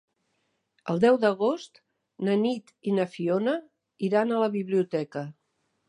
El 0.93 1.01
deu 1.03 1.19
d'agost 1.25 1.77
na 2.29 2.39
Nit 2.47 2.73
i 2.93 2.97
na 3.01 3.07
Fiona 3.17 3.55
iran 4.11 4.31
a 4.39 4.45
la 4.47 4.53
biblioteca. 4.61 5.29